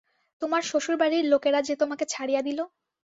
[0.41, 2.59] তোমার শ্বশুরবাড়ির লোকেরা যে তোমাকে ছাড়িয়া দিল!